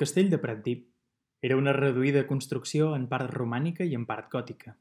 castell 0.00 0.30
de 0.30 0.38
Pratdip 0.40 0.86
era 1.42 1.56
una 1.56 1.72
reduïda 1.76 2.26
construcció 2.26 2.94
en 2.96 3.06
part 3.10 3.30
romànica 3.34 3.84
i 3.84 3.94
en 3.98 4.06
part 4.06 4.30
gòtica. 4.32 4.74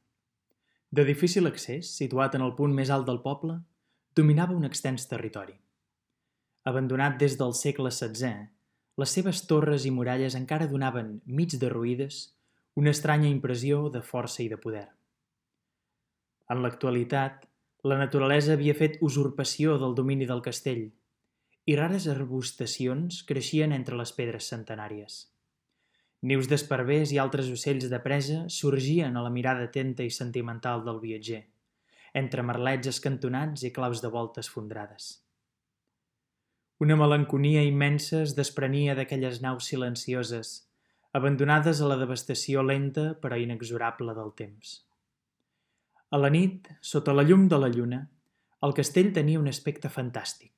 De 0.89 1.03
difícil 1.05 1.49
accés, 1.49 1.89
situat 1.99 2.37
en 2.37 2.45
el 2.45 2.53
punt 2.55 2.73
més 2.73 2.89
alt 2.93 3.05
del 3.09 3.19
poble, 3.25 3.57
dominava 4.15 4.55
un 4.55 4.65
extens 4.65 5.05
territori. 5.11 5.57
Abandonat 6.69 7.17
des 7.21 7.35
del 7.39 7.53
segle 7.53 7.91
XVI, 7.91 8.47
les 8.97 9.13
seves 9.13 9.43
torres 9.49 9.85
i 9.85 9.91
muralles 9.93 10.37
encara 10.39 10.67
donaven, 10.71 11.17
mig 11.25 11.53
derruïdes, 11.61 12.21
una 12.79 12.93
estranya 12.95 13.29
impressió 13.29 13.89
de 13.93 14.01
força 14.01 14.41
i 14.43 14.47
de 14.49 14.57
poder. 14.57 14.87
En 16.49 16.63
l'actualitat, 16.63 17.43
la 17.83 17.97
naturalesa 17.99 18.55
havia 18.55 18.73
fet 18.77 18.97
usurpació 19.01 19.77
del 19.81 19.93
domini 19.97 20.25
del 20.29 20.41
castell 20.45 20.87
i 21.67 21.75
rares 21.75 22.05
arbustacions 22.07 23.25
creixien 23.27 23.73
entre 23.75 23.97
les 23.99 24.13
pedres 24.15 24.47
centenàries. 24.53 25.25
Nius 26.23 26.47
d'esparvers 26.47 27.11
i 27.11 27.19
altres 27.19 27.49
ocells 27.51 27.89
de 27.91 27.99
presa 28.05 28.45
sorgien 28.49 29.19
a 29.19 29.23
la 29.25 29.33
mirada 29.33 29.67
atenta 29.67 30.07
i 30.07 30.13
sentimental 30.13 30.85
del 30.87 31.01
viatger, 31.03 31.43
entre 32.15 32.45
merlets 32.47 32.87
escantonats 32.93 33.67
i 33.67 33.73
claus 33.75 34.01
de 34.01 34.13
voltes 34.15 34.49
fondrades. 34.49 35.11
Una 36.79 36.95
melanconia 36.95 37.61
immensa 37.67 38.23
es 38.23 38.35
desprenia 38.39 38.95
d'aquelles 38.95 39.43
naus 39.43 39.67
silencioses, 39.67 40.55
abandonades 41.11 41.81
a 41.81 41.91
la 41.91 41.99
devastació 41.99 42.63
lenta 42.63 43.09
però 43.21 43.37
inexorable 43.43 44.15
del 44.15 44.31
temps. 44.39 44.77
A 46.15 46.17
la 46.21 46.31
nit, 46.31 46.71
sota 46.79 47.11
la 47.11 47.27
llum 47.27 47.49
de 47.51 47.59
la 47.59 47.67
lluna, 47.67 48.05
el 48.63 48.73
castell 48.77 49.11
tenia 49.13 49.41
un 49.41 49.51
aspecte 49.51 49.91
fantàstic. 49.91 50.56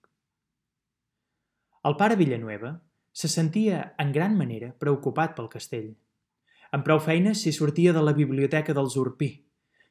El 1.87 1.95
pare 1.95 2.17
Villanueva 2.19 2.73
se 3.13 3.29
sentia 3.31 3.93
en 3.97 4.11
gran 4.11 4.33
manera 4.37 4.73
preocupat 4.83 5.35
pel 5.37 5.47
castell. 5.51 5.93
Amb 6.75 6.83
prou 6.83 6.99
feines 6.99 7.39
s'hi 7.39 7.53
sortia 7.55 7.93
de 7.95 8.01
la 8.03 8.13
biblioteca 8.17 8.75
dels 8.75 8.97
Urpí, 8.99 9.29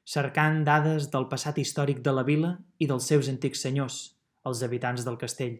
cercant 0.05 0.61
dades 0.67 1.09
del 1.15 1.27
passat 1.33 1.57
històric 1.59 2.03
de 2.05 2.13
la 2.13 2.27
vila 2.29 2.53
i 2.79 2.91
dels 2.91 3.09
seus 3.09 3.31
antics 3.33 3.65
senyors, 3.65 3.97
els 4.45 4.63
habitants 4.63 5.07
del 5.09 5.17
castell. 5.17 5.57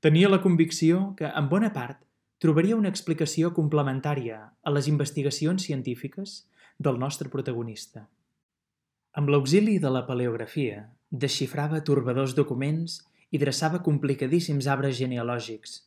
Tenia 0.00 0.32
la 0.32 0.40
convicció 0.42 1.12
que, 1.20 1.28
en 1.28 1.52
bona 1.52 1.70
part, 1.76 2.00
trobaria 2.42 2.80
una 2.80 2.90
explicació 2.90 3.52
complementària 3.54 4.40
a 4.64 4.72
les 4.72 4.88
investigacions 4.88 5.68
científiques 5.68 6.38
del 6.78 6.98
nostre 6.98 7.28
protagonista. 7.28 8.08
Amb 9.12 9.28
l'auxili 9.28 9.76
de 9.78 9.92
la 9.92 10.06
paleografia, 10.08 10.88
desxifrava 11.12 11.84
turbadors 11.84 12.34
documents 12.34 13.02
i 13.32 13.40
dreçava 13.40 13.80
complicadíssims 13.80 14.68
arbres 14.68 14.98
genealògics. 15.00 15.78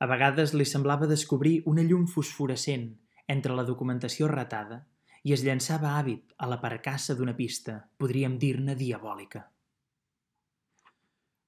A 0.00 0.08
vegades 0.08 0.54
li 0.56 0.64
semblava 0.66 1.06
descobrir 1.06 1.58
una 1.70 1.84
llum 1.84 2.06
fosforescent 2.08 2.88
entre 3.28 3.56
la 3.56 3.66
documentació 3.68 4.28
ratada 4.32 4.80
i 5.24 5.34
es 5.36 5.44
llançava 5.44 5.92
hàbit 5.98 6.32
a 6.36 6.48
la 6.48 6.58
percassa 6.60 7.16
d'una 7.16 7.36
pista, 7.36 7.76
podríem 8.00 8.38
dir-ne 8.40 8.76
diabòlica. 8.80 9.44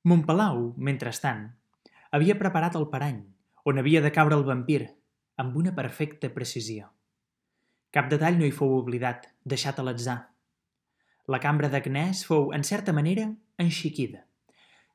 Montpalau, 0.07 0.71
mentrestant, 0.77 1.49
havia 2.13 2.39
preparat 2.39 2.77
el 2.79 2.87
parany, 2.93 3.25
on 3.65 3.81
havia 3.81 4.05
de 4.05 4.13
caure 4.13 4.37
el 4.37 4.47
vampir, 4.47 4.85
amb 5.37 5.57
una 5.57 5.73
perfecta 5.75 6.31
precisió. 6.33 6.93
Cap 7.91 8.13
detall 8.13 8.39
no 8.39 8.47
hi 8.47 8.55
fou 8.55 8.77
oblidat, 8.77 9.27
deixat 9.45 9.81
a 9.81 9.89
l'atzar. 9.89 10.21
La 11.27 11.43
cambra 11.43 11.73
d'Agnès 11.73 12.23
fou, 12.29 12.53
en 12.55 12.65
certa 12.65 12.95
manera, 12.95 13.27
enxiquida 13.59 14.26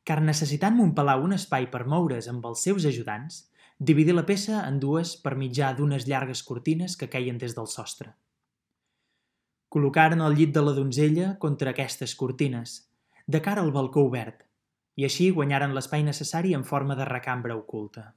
car 0.03 0.21
necessitant 0.21 0.75
Montpalau 0.77 1.23
un 1.27 1.35
espai 1.37 1.67
per 1.73 1.85
moure's 1.85 2.27
amb 2.31 2.45
els 2.49 2.63
seus 2.65 2.85
ajudants, 2.89 3.45
dividí 3.77 4.13
la 4.13 4.25
peça 4.25 4.61
en 4.67 4.79
dues 4.81 5.15
per 5.23 5.35
mitjà 5.37 5.71
d'unes 5.77 6.07
llargues 6.09 6.43
cortines 6.45 6.97
que 6.97 7.09
queien 7.09 7.37
des 7.41 7.55
del 7.57 7.69
sostre. 7.69 8.13
Col·locaren 9.71 10.21
el 10.25 10.35
llit 10.35 10.53
de 10.53 10.61
la 10.65 10.73
donzella 10.77 11.35
contra 11.39 11.71
aquestes 11.71 12.15
cortines, 12.19 12.73
de 13.25 13.41
cara 13.41 13.61
al 13.63 13.71
balcó 13.71 14.03
obert, 14.09 14.41
i 14.99 15.05
així 15.07 15.29
guanyaren 15.31 15.73
l'espai 15.73 16.03
necessari 16.03 16.53
en 16.57 16.65
forma 16.67 16.97
de 16.99 17.07
recambra 17.07 17.55
oculta. 17.55 18.11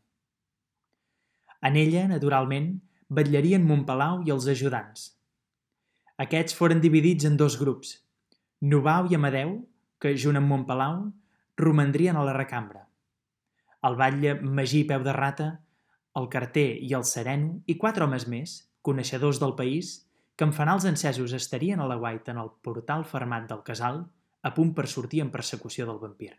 En 1.64 1.76
ella, 1.80 2.08
naturalment, 2.10 2.72
vetllarien 3.08 3.64
Montpalau 3.64 4.24
i 4.26 4.32
els 4.34 4.48
ajudants. 4.50 5.12
Aquests 6.20 6.56
foren 6.58 6.82
dividits 6.82 7.24
en 7.28 7.38
dos 7.40 7.56
grups, 7.60 8.00
Nubau 8.60 9.08
i 9.10 9.16
Amadeu, 9.16 9.54
que, 10.00 10.12
junt 10.16 10.36
amb 10.40 10.50
Montpalau, 10.50 10.98
romandrien 11.56 12.16
a 12.16 12.24
la 12.24 12.34
recambra. 12.36 12.88
El 13.84 13.96
batlle 14.00 14.34
Magí 14.40 14.82
Peu 14.88 15.02
de 15.04 15.12
Rata, 15.12 15.48
el 16.18 16.28
carter 16.32 16.70
i 16.82 16.94
el 16.96 17.04
sereno 17.04 17.60
i 17.66 17.76
quatre 17.78 18.06
homes 18.06 18.26
més, 18.30 18.56
coneixedors 18.82 19.40
del 19.42 19.54
país, 19.58 19.94
que 20.36 20.46
amb 20.46 20.54
fanals 20.54 20.86
encesos 20.88 21.34
estarien 21.36 21.80
a 21.80 21.86
la 21.86 21.98
guaita 22.00 22.32
en 22.32 22.40
el 22.42 22.50
portal 22.62 23.04
fermat 23.06 23.46
del 23.50 23.62
casal, 23.66 24.02
a 24.42 24.50
punt 24.54 24.74
per 24.76 24.88
sortir 24.90 25.22
en 25.24 25.30
persecució 25.34 25.86
del 25.88 26.00
vampir. 26.02 26.32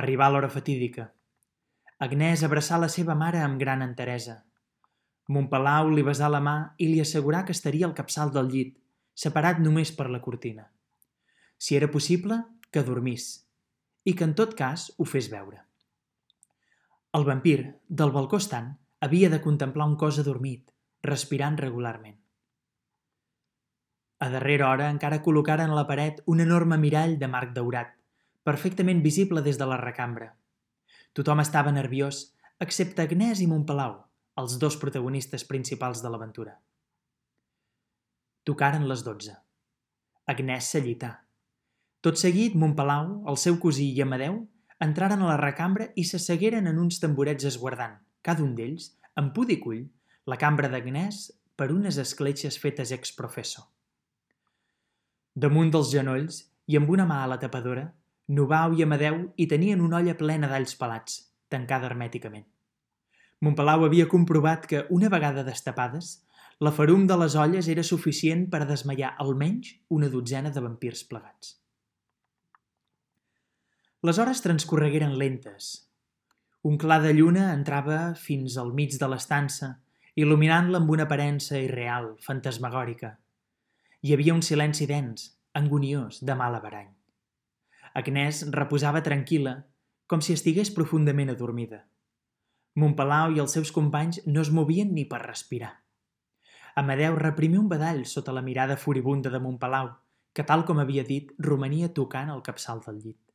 Arribà 0.00 0.30
l'hora 0.30 0.48
fatídica. 0.48 1.10
Agnès 2.00 2.44
abraçà 2.46 2.78
la 2.78 2.88
seva 2.88 3.16
mare 3.18 3.42
amb 3.44 3.58
gran 3.60 3.82
enteresa. 3.84 4.38
Montpalau 5.28 5.90
li 5.90 6.04
besà 6.06 6.30
la 6.30 6.40
mà 6.40 6.54
i 6.78 6.86
li 6.88 7.02
assegurà 7.02 7.42
que 7.44 7.52
estaria 7.56 7.86
al 7.86 7.96
capçal 7.98 8.30
del 8.32 8.48
llit, 8.54 8.78
separat 9.14 9.58
només 9.60 9.92
per 9.92 10.08
la 10.10 10.22
cortina. 10.22 10.70
Si 11.58 11.76
era 11.76 11.90
possible, 11.90 12.38
que 12.70 12.84
dormís 12.86 13.26
i 14.06 14.14
que 14.16 14.24
en 14.24 14.34
tot 14.38 14.54
cas 14.58 14.88
ho 14.96 15.04
fes 15.04 15.28
veure. 15.32 15.60
El 17.18 17.26
vampir, 17.26 17.58
del 17.88 18.12
balcó 18.14 18.38
estant, 18.38 18.72
havia 19.00 19.30
de 19.30 19.40
contemplar 19.42 19.86
un 19.90 19.96
cos 20.00 20.18
adormit, 20.22 20.70
respirant 21.02 21.58
regularment. 21.58 22.16
A 24.20 24.28
darrera 24.30 24.68
hora 24.70 24.90
encara 24.92 25.22
col·locaren 25.24 25.72
a 25.72 25.78
la 25.78 25.86
paret 25.88 26.20
un 26.26 26.42
enorme 26.44 26.76
mirall 26.78 27.16
de 27.18 27.28
marc 27.28 27.54
daurat, 27.56 27.94
perfectament 28.44 29.00
visible 29.02 29.42
des 29.42 29.58
de 29.58 29.66
la 29.66 29.80
recambra. 29.80 30.34
Tothom 31.16 31.40
estava 31.42 31.72
nerviós, 31.72 32.28
excepte 32.60 33.02
Agnès 33.02 33.40
i 33.40 33.48
Montpalau, 33.50 33.96
els 34.40 34.58
dos 34.60 34.76
protagonistes 34.80 35.46
principals 35.48 36.04
de 36.04 36.12
l'aventura. 36.12 36.54
Tocaren 38.44 38.86
les 38.88 39.02
dotze. 39.04 39.34
Agnès 40.30 40.70
s'allità 40.70 41.16
tot 42.00 42.16
seguit, 42.16 42.54
Montpalau, 42.56 43.10
el 43.28 43.36
seu 43.36 43.58
cosí 43.60 43.90
i 43.92 44.00
Amadeu 44.00 44.38
entraren 44.80 45.20
a 45.20 45.26
la 45.28 45.40
recambra 45.40 45.90
i 46.00 46.06
s'assegueren 46.08 46.70
en 46.70 46.78
uns 46.80 46.96
tamborets 47.02 47.44
esguardant, 47.50 47.98
cada 48.24 48.40
un 48.40 48.54
d'ells, 48.56 48.94
amb 49.20 49.34
pudicull, 49.36 49.82
la 50.24 50.38
cambra 50.40 50.70
d'Agnès 50.72 51.26
per 51.60 51.68
unes 51.74 51.98
escletxes 52.00 52.56
fetes 52.62 52.94
ex 52.96 53.12
professo. 53.12 53.66
Damunt 55.36 55.74
dels 55.76 55.92
genolls 55.92 56.40
i 56.72 56.80
amb 56.80 56.88
una 56.88 57.04
mà 57.04 57.20
a 57.20 57.28
la 57.34 57.40
tapadora, 57.44 57.90
Nubau 58.32 58.72
i 58.78 58.86
Amadeu 58.86 59.20
hi 59.36 59.50
tenien 59.50 59.84
una 59.84 60.00
olla 60.00 60.16
plena 60.16 60.48
d'alls 60.48 60.76
pelats, 60.80 61.20
tancada 61.52 61.90
hermèticament. 61.90 62.46
Montpalau 63.44 63.84
havia 63.84 64.08
comprovat 64.08 64.64
que, 64.70 64.86
una 64.88 65.12
vegada 65.12 65.44
destapades, 65.44 66.22
la 66.60 66.72
ferum 66.72 67.06
de 67.08 67.16
les 67.20 67.36
olles 67.36 67.68
era 67.68 67.84
suficient 67.84 68.48
per 68.52 68.64
a 68.64 68.68
desmaiar 68.68 69.16
almenys 69.18 69.74
una 69.88 70.08
dotzena 70.08 70.52
de 70.54 70.64
vampirs 70.64 71.04
plegats. 71.08 71.59
Les 74.00 74.16
hores 74.16 74.40
transcorregueren 74.40 75.18
lentes. 75.20 75.66
Un 76.64 76.78
clar 76.80 77.02
de 77.02 77.10
lluna 77.12 77.50
entrava 77.52 78.14
fins 78.16 78.54
al 78.56 78.70
mig 78.72 78.94
de 78.96 79.08
l'estança, 79.12 79.68
il·luminant-la 80.16 80.80
amb 80.80 80.92
una 80.94 81.04
aparença 81.04 81.60
irreal, 81.60 82.08
fantasmagòrica. 82.24 83.10
Hi 84.00 84.16
havia 84.16 84.32
un 84.32 84.40
silenci 84.40 84.88
dens, 84.88 85.28
angoniós, 85.52 86.22
de 86.24 86.38
mal 86.40 86.56
averany. 86.56 86.88
Agnès 88.00 88.42
reposava 88.56 89.04
tranquil·la, 89.04 89.56
com 90.08 90.24
si 90.24 90.32
estigués 90.32 90.72
profundament 90.72 91.36
adormida. 91.36 91.84
Montpalau 92.80 93.36
i 93.36 93.44
els 93.44 93.52
seus 93.52 93.68
companys 93.68 94.24
no 94.24 94.40
es 94.40 94.48
movien 94.48 94.96
ni 94.96 95.04
per 95.04 95.26
respirar. 95.26 95.74
Amadeu 96.80 97.20
reprimí 97.20 97.60
un 97.60 97.68
badall 97.68 98.06
sota 98.08 98.32
la 98.32 98.48
mirada 98.48 98.80
furibunda 98.80 99.28
de 99.28 99.44
Montpalau, 99.44 99.92
que, 100.32 100.40
tal 100.40 100.64
com 100.64 100.80
havia 100.80 101.04
dit, 101.04 101.34
romania 101.36 101.92
tocant 101.92 102.32
el 102.32 102.40
capçal 102.40 102.80
del 102.86 103.04
llit. 103.04 103.29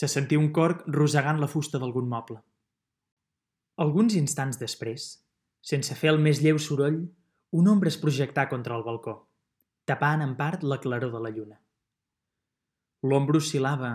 Se 0.00 0.08
sentia 0.08 0.40
un 0.40 0.46
corc 0.56 0.86
rosegant 0.88 1.36
la 1.42 1.46
fusta 1.52 1.78
d'algun 1.80 2.06
moble. 2.08 2.38
Alguns 3.84 4.14
instants 4.16 4.56
després, 4.56 5.08
sense 5.60 5.96
fer 5.98 6.08
el 6.14 6.20
més 6.24 6.38
lleu 6.40 6.56
soroll, 6.66 7.02
un 7.60 7.66
ombra 7.68 7.90
es 7.92 7.98
projectà 8.00 8.46
contra 8.48 8.78
el 8.78 8.84
balcó, 8.86 9.12
tapant 9.84 10.22
en 10.24 10.32
part 10.38 10.64
la 10.64 10.78
claror 10.80 11.12
de 11.12 11.20
la 11.20 11.32
lluna. 11.34 11.58
L'ombra 13.04 13.42
oscil·lava, 13.42 13.90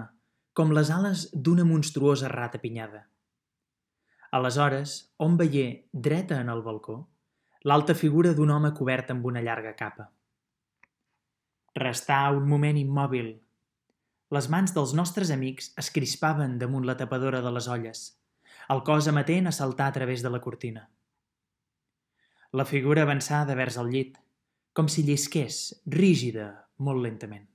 com 0.53 0.75
les 0.77 0.91
ales 0.93 1.25
d'una 1.33 1.65
monstruosa 1.65 2.29
rata 2.29 2.61
pinyada. 2.61 3.01
Aleshores, 4.37 4.93
on 5.25 5.39
veié, 5.41 5.87
dreta 5.91 6.37
en 6.43 6.53
el 6.53 6.61
balcó, 6.61 6.99
l'alta 7.65 7.97
figura 7.97 8.35
d'un 8.37 8.53
home 8.53 8.75
cobert 8.77 9.09
amb 9.15 9.25
una 9.25 9.41
llarga 9.41 9.73
capa. 9.73 10.11
Restà 11.81 12.21
un 12.29 12.45
moment 12.53 12.77
immòbil, 12.77 13.33
les 14.33 14.48
mans 14.50 14.74
dels 14.74 14.94
nostres 14.98 15.31
amics 15.33 15.72
es 15.81 15.92
crispaven 15.94 16.57
damunt 16.57 16.86
la 16.86 16.98
tapadora 16.98 17.42
de 17.45 17.51
les 17.54 17.68
olles. 17.68 18.06
el 18.74 18.81
cos 18.81 19.07
amatent 19.07 19.48
a 19.48 19.51
saltar 19.51 19.88
a 19.88 19.94
través 19.94 20.24
de 20.24 20.30
la 20.30 20.42
cortina. 20.42 20.89
La 22.51 22.66
figura 22.66 23.04
avançada 23.04 23.54
vers 23.56 23.77
el 23.77 23.92
llit, 23.94 24.16
com 24.74 24.88
si 24.88 25.04
llisqués, 25.04 25.83
rígida, 25.86 26.48
molt 26.77 27.04
lentament. 27.04 27.45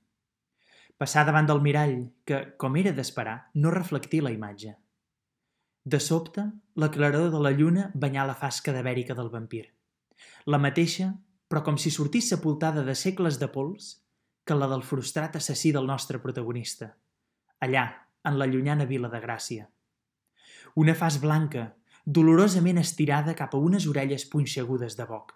Passà 0.97 1.25
davant 1.25 1.49
del 1.49 1.61
mirall, 1.61 1.97
que, 2.23 2.53
com 2.57 2.77
era 2.77 2.93
d'esperar, 2.93 3.51
no 3.55 3.73
reflectia 3.75 4.23
la 4.23 4.31
imatge. 4.31 4.75
De 5.83 5.99
sobte, 5.99 6.45
la 6.75 6.91
claror 6.93 7.31
de 7.33 7.39
la 7.41 7.51
lluna 7.51 7.89
banyà 7.93 8.23
la 8.29 8.37
faç 8.37 8.61
cadavèrica 8.61 9.17
del 9.17 9.31
vampir. 9.33 9.65
La 10.45 10.61
mateixa, 10.61 11.09
però 11.49 11.63
com 11.65 11.77
si 11.81 11.91
sortís 11.91 12.29
sepultada 12.29 12.85
de 12.85 12.95
segles 12.95 13.39
de 13.41 13.49
pols, 13.51 13.97
que 14.51 14.59
la 14.59 14.67
del 14.67 14.81
frustrat 14.83 15.37
assassí 15.39 15.69
del 15.71 15.85
nostre 15.87 16.19
protagonista, 16.19 16.89
allà, 17.63 17.85
en 18.27 18.35
la 18.35 18.47
llunyana 18.51 18.83
vila 18.89 19.07
de 19.07 19.21
Gràcia. 19.23 19.69
Una 20.75 20.91
faç 20.91 21.21
blanca, 21.23 21.69
dolorosament 22.03 22.81
estirada 22.81 23.35
cap 23.39 23.55
a 23.55 23.61
unes 23.69 23.87
orelles 23.87 24.25
punxegudes 24.33 24.97
de 24.99 25.05
boc. 25.07 25.31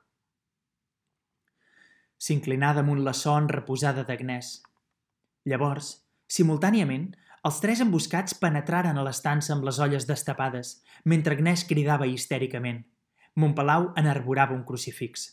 S'inclinà 2.19 2.73
damunt 2.75 3.05
la 3.07 3.15
son 3.15 3.47
reposada 3.53 4.03
d'Agnès. 4.03 4.51
Llavors, 5.47 5.93
simultàniament, 6.27 7.07
els 7.47 7.63
tres 7.63 7.87
emboscats 7.87 8.35
penetraren 8.43 8.99
a 8.99 9.07
l'estança 9.07 9.55
amb 9.55 9.63
les 9.63 9.79
olles 9.79 10.11
destapades, 10.11 10.81
mentre 11.05 11.39
Agnès 11.39 11.63
cridava 11.71 12.11
histèricament. 12.11 12.83
Montpalau 13.39 13.93
enarborava 13.95 14.59
un 14.59 14.67
crucifix. 14.67 15.29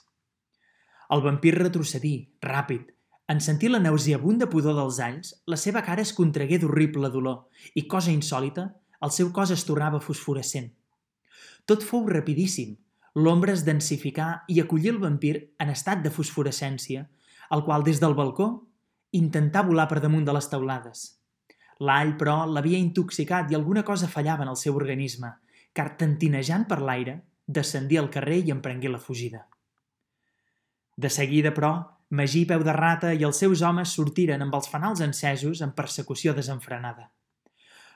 El 1.10 1.26
vampir 1.26 1.58
retrocedí, 1.58 2.16
ràpid. 2.46 2.92
En 3.32 3.40
sentir 3.40 3.70
la 3.70 3.78
nauseabunda 3.80 4.50
pudor 4.52 4.74
dels 4.76 4.98
anys, 5.00 5.30
la 5.48 5.56
seva 5.56 5.80
cara 5.86 6.02
es 6.04 6.10
contragué 6.12 6.58
d'horrible 6.60 7.08
dolor 7.14 7.46
i, 7.72 7.86
cosa 7.88 8.12
insòlita, 8.12 8.66
el 9.06 9.12
seu 9.16 9.30
cos 9.32 9.54
es 9.54 9.62
tornava 9.64 10.00
fosforescent. 10.04 10.66
Tot 11.64 11.86
fou 11.86 12.04
rapidíssim. 12.10 12.74
L'ombra 13.16 13.54
es 13.56 13.62
densificà 13.64 14.26
i 14.52 14.60
acollí 14.60 14.90
el 14.92 15.00
vampir 15.00 15.32
en 15.64 15.72
estat 15.72 16.02
de 16.04 16.12
fosforescència, 16.12 17.06
el 17.56 17.64
qual 17.64 17.86
des 17.86 18.02
del 18.02 18.18
balcó 18.18 18.50
intentà 19.16 19.62
volar 19.64 19.88
per 19.88 20.02
damunt 20.04 20.28
de 20.28 20.36
les 20.36 20.50
teulades. 20.52 21.06
L'all, 21.80 22.12
però, 22.20 22.36
l'havia 22.44 22.80
intoxicat 22.80 23.48
i 23.52 23.56
alguna 23.56 23.84
cosa 23.84 24.10
fallava 24.12 24.44
en 24.44 24.52
el 24.52 24.60
seu 24.60 24.76
organisme, 24.76 25.32
car 25.72 25.94
tantinejant 25.96 26.68
per 26.68 26.82
l'aire, 26.84 27.16
descendia 27.46 28.04
al 28.04 28.12
carrer 28.12 28.42
i 28.44 28.52
emprengué 28.52 28.92
la 28.92 29.00
fugida. 29.00 29.46
De 30.96 31.08
seguida, 31.08 31.56
però, 31.56 31.72
Magí 32.12 32.44
Peu 32.48 32.62
de 32.66 32.74
Rata 32.76 33.10
i 33.16 33.24
els 33.24 33.40
seus 33.42 33.62
homes 33.64 33.94
sortiren 33.96 34.44
amb 34.44 34.54
els 34.58 34.68
fanals 34.68 35.00
encesos 35.04 35.62
en 35.64 35.72
persecució 35.76 36.34
desenfrenada. 36.36 37.08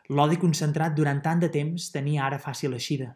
L'odi 0.08 0.38
concentrat 0.40 0.94
durant 0.96 1.20
tant 1.22 1.42
de 1.42 1.50
temps 1.52 1.90
tenia 1.92 2.24
ara 2.24 2.40
fàcil 2.40 2.76
eixida. 2.78 3.10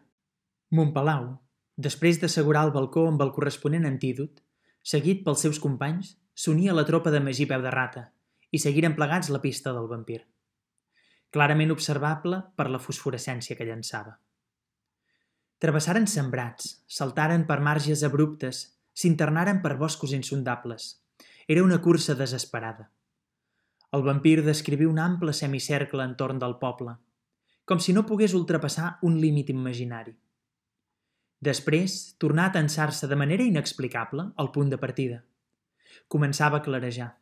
Montpalau, 0.77 1.31
després 1.77 2.19
d'assegurar 2.21 2.67
el 2.67 2.75
balcó 2.75 3.07
amb 3.09 3.23
el 3.25 3.33
corresponent 3.37 3.87
antídot, 3.89 4.43
seguit 4.83 5.25
pels 5.25 5.47
seus 5.47 5.61
companys, 5.63 6.17
s'unia 6.35 6.75
a 6.75 6.77
la 6.77 6.85
tropa 6.85 7.13
de 7.13 7.23
Magí 7.23 7.49
Peu 7.49 7.65
de 7.65 7.73
Rata 7.73 8.11
i 8.51 8.59
seguiren 8.59 8.93
plegats 8.93 9.33
la 9.33 9.41
pista 9.41 9.73
del 9.73 9.89
vampir 9.89 10.21
clarament 11.31 11.71
observable 11.71 12.41
per 12.59 12.67
la 12.69 12.79
fosforescència 12.83 13.55
que 13.55 13.65
llançava. 13.65 14.17
Travessaren 15.63 16.07
sembrats, 16.09 16.81
saltaren 16.91 17.45
per 17.47 17.61
marges 17.63 18.03
abruptes, 18.03 18.63
s'internaren 18.93 19.61
per 19.61 19.77
boscos 19.77 20.13
insondables. 20.13 21.03
Era 21.47 21.63
una 21.63 21.81
cursa 21.81 22.15
desesperada. 22.15 22.89
El 23.91 24.03
vampir 24.03 24.41
descriví 24.43 24.85
un 24.87 24.99
ample 24.99 25.33
semicercle 25.33 26.03
entorn 26.07 26.39
del 26.39 26.57
poble, 26.59 26.95
com 27.65 27.79
si 27.79 27.93
no 27.93 28.05
pogués 28.07 28.35
ultrapassar 28.37 28.97
un 29.07 29.17
límit 29.19 29.49
imaginari. 29.51 30.13
Després, 31.41 32.15
tornà 32.21 32.47
a 32.47 32.53
tensar-se 32.53 33.07
de 33.09 33.17
manera 33.17 33.43
inexplicable 33.43 34.27
al 34.37 34.51
punt 34.55 34.69
de 34.69 34.77
partida. 34.77 35.23
Començava 36.07 36.59
a 36.59 36.65
clarejar. 36.65 37.15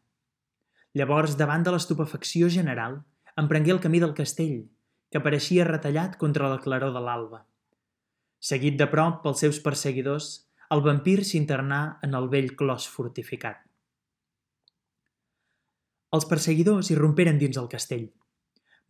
Llavors, 0.93 1.37
davant 1.39 1.63
de 1.63 1.71
l'estupefacció 1.71 2.49
general, 2.49 2.99
emprengué 3.37 3.71
el 3.71 3.79
camí 3.79 4.01
del 4.03 4.15
castell, 4.17 4.67
que 5.09 5.21
pareixia 5.25 5.65
retallat 5.65 6.17
contra 6.21 6.49
la 6.51 6.59
claror 6.61 6.91
de 6.93 7.01
l'alba. 7.01 7.45
Seguit 8.39 8.77
de 8.77 8.87
prop 8.91 9.23
pels 9.23 9.41
seus 9.45 9.59
perseguidors, 9.63 10.48
el 10.75 10.83
vampir 10.85 11.23
s'internà 11.25 11.79
en 12.05 12.13
el 12.17 12.27
vell 12.29 12.51
clos 12.57 12.85
fortificat. 12.93 13.63
Els 16.13 16.27
perseguidors 16.29 16.91
irromperen 16.93 17.39
dins 17.41 17.57
el 17.61 17.69
castell. 17.71 18.05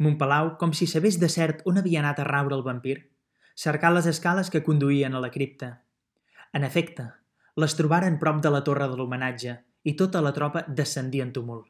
Montpalau, 0.03 0.53
com 0.59 0.73
si 0.75 0.87
sabés 0.87 1.19
de 1.21 1.29
cert 1.31 1.63
on 1.71 1.79
havia 1.79 2.01
anat 2.03 2.19
a 2.19 2.27
raure 2.27 2.55
el 2.55 2.65
vampir, 2.67 2.97
cercà 3.55 3.91
les 3.95 4.07
escales 4.11 4.51
que 4.51 4.63
conduïen 4.63 5.15
a 5.15 5.23
la 5.23 5.31
cripta. 5.31 5.71
En 6.55 6.67
efecte, 6.67 7.07
les 7.55 7.75
trobaren 7.79 8.19
prop 8.19 8.43
de 8.43 8.51
la 8.51 8.63
torre 8.67 8.87
de 8.91 8.99
l'homenatge 8.99 9.55
i 9.83 9.95
tota 9.95 10.23
la 10.23 10.35
tropa 10.35 10.65
descendia 10.67 11.23
en 11.27 11.33
tumult. 11.35 11.67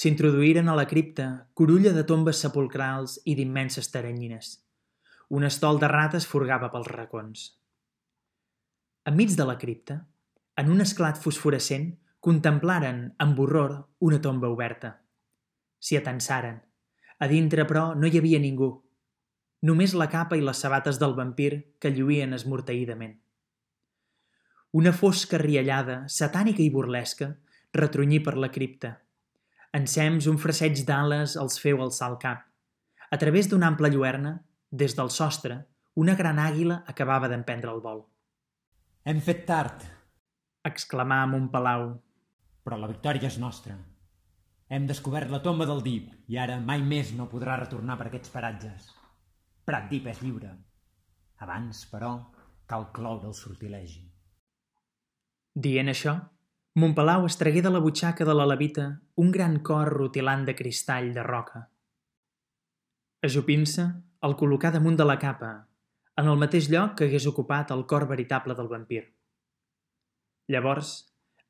S'introduïren 0.00 0.68
a 0.68 0.76
la 0.76 0.88
cripta, 0.88 1.30
curulla 1.52 1.92
de 1.92 2.08
tombes 2.08 2.40
sepulcrals 2.40 3.20
i 3.24 3.36
d'immenses 3.36 3.92
taranyines. 3.92 4.60
Un 5.28 5.44
estol 5.44 5.80
de 5.80 5.88
rates 5.92 6.28
forgava 6.28 6.72
pels 6.72 6.88
racons. 6.88 7.59
Enmig 9.08 9.34
de 9.36 9.46
la 9.48 9.56
cripta, 9.58 9.96
en 10.60 10.70
un 10.70 10.84
esclat 10.84 11.18
fosforescent, 11.20 11.88
contemplaren, 12.20 13.02
amb 13.18 13.38
horror, 13.40 13.76
una 14.00 14.20
tomba 14.20 14.50
oberta. 14.52 14.92
S'hi 15.80 15.96
atensaren. 15.96 16.60
A 17.20 17.28
dintre, 17.28 17.64
però, 17.64 17.94
no 17.96 18.06
hi 18.08 18.18
havia 18.20 18.40
ningú. 18.40 18.70
Només 19.64 19.96
la 19.96 20.08
capa 20.12 20.36
i 20.36 20.44
les 20.44 20.60
sabates 20.60 21.00
del 21.00 21.16
vampir 21.16 21.52
que 21.80 21.92
lluïen 21.92 22.36
esmorteïdament. 22.36 23.18
Una 24.72 24.92
fosca 24.92 25.40
riallada, 25.40 26.02
satànica 26.08 26.62
i 26.62 26.70
burlesca, 26.70 27.34
retrunyí 27.76 28.20
per 28.24 28.36
la 28.36 28.52
cripta– 28.52 28.96
Ensems 29.78 30.26
un 30.26 30.38
fraseig 30.42 30.80
d'ales 30.86 31.36
els 31.38 31.60
feu 31.62 31.78
alçar 31.82 32.08
el 32.10 32.16
cap. 32.22 32.40
A 33.14 33.16
través 33.22 33.46
d'una 33.50 33.68
ampla 33.70 33.90
lluerna, 33.92 34.32
des 34.70 34.96
del 34.98 35.10
sostre, 35.14 35.60
una 35.94 36.16
gran 36.18 36.40
àguila 36.42 36.80
acabava 36.90 37.28
d'emprendre 37.30 37.70
el 37.70 37.78
vol. 37.84 38.00
Hem 39.02 39.20
fet 39.24 39.46
tard, 39.48 39.84
exclamà 40.68 41.22
palau. 41.52 41.94
Però 42.60 42.76
la 42.76 42.88
victòria 42.90 43.28
és 43.28 43.38
nostra. 43.40 43.72
Hem 44.68 44.86
descobert 44.86 45.30
la 45.30 45.40
tomba 45.40 45.64
del 45.64 45.80
Dip 45.82 46.10
i 46.28 46.36
ara 46.36 46.58
mai 46.60 46.82
més 46.82 47.14
no 47.16 47.28
podrà 47.30 47.56
retornar 47.56 47.96
per 47.96 48.06
aquests 48.10 48.28
paratges. 48.28 48.90
Prat 49.64 49.88
Dip 49.88 50.06
és 50.06 50.20
lliure. 50.20 50.52
Abans, 51.40 51.86
però, 51.88 52.12
cal 52.66 52.90
cloure 52.92 53.26
el 53.26 53.34
sortilegi. 53.34 54.04
Dient 55.54 55.88
això, 55.88 56.14
Montpalau 56.76 57.24
es 57.26 57.40
tragué 57.40 57.62
de 57.62 57.70
la 57.72 57.80
butxaca 57.80 58.24
de 58.28 58.34
la 58.34 58.46
levita 58.46 59.00
un 59.16 59.32
gran 59.32 59.58
cor 59.60 59.88
rutilant 59.96 60.44
de 60.44 60.54
cristall 60.54 61.14
de 61.14 61.24
roca. 61.24 61.70
Ajupint-se, 63.24 63.88
el 64.28 64.36
col·locà 64.36 64.70
damunt 64.70 65.00
de 65.00 65.08
la 65.08 65.18
capa, 65.18 65.69
en 66.20 66.28
el 66.28 66.40
mateix 66.40 66.68
lloc 66.72 66.98
que 66.98 67.08
hagués 67.08 67.26
ocupat 67.30 67.72
el 67.74 67.86
cor 67.90 68.06
veritable 68.10 68.56
del 68.58 68.68
vampir. 68.68 69.04
Llavors, 70.52 70.90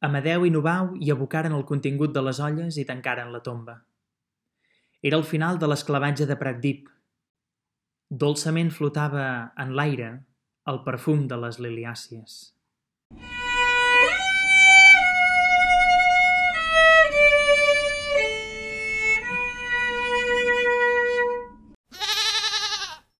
Amadeu 0.06 0.46
i 0.46 0.52
Nubau 0.52 0.94
hi 0.96 1.10
abocaren 1.12 1.56
el 1.56 1.66
contingut 1.68 2.14
de 2.14 2.22
les 2.24 2.40
olles 2.40 2.78
i 2.80 2.86
tancaren 2.88 3.32
la 3.34 3.42
tomba. 3.44 3.80
Era 5.02 5.18
el 5.20 5.26
final 5.28 5.58
de 5.60 5.68
l'esclavatge 5.68 6.28
de 6.28 6.38
Pratdip. 6.40 6.88
Dolçament 8.24 8.72
flotava 8.76 9.26
en 9.64 9.76
l'aire 9.76 10.10
el 10.72 10.82
perfum 10.86 11.26
de 11.28 11.40
les 11.44 11.60
liliàcies. 11.60 12.40